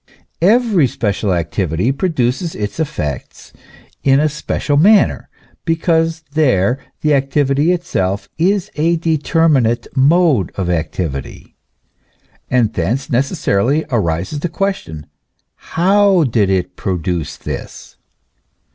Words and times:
Every 0.41 0.87
special 0.87 1.31
activity 1.31 1.91
produces 1.91 2.55
its 2.55 2.79
effects 2.79 3.53
in 4.03 4.19
a 4.19 4.29
special 4.29 4.75
manner, 4.75 5.29
because 5.63 6.23
there 6.31 6.79
the 7.01 7.13
activity 7.13 7.71
itself 7.71 8.27
is 8.39 8.71
a 8.73 8.95
determinate 8.95 9.85
mode 9.95 10.51
of 10.55 10.71
activity; 10.71 11.55
and 12.49 12.73
thence 12.73 13.11
necessarily 13.11 13.85
arises 13.91 14.39
the 14.39 14.49
question: 14.49 15.05
How 15.53 16.23
did 16.23 16.49
it 16.49 16.75
produce 16.75 17.37
this 17.37 17.97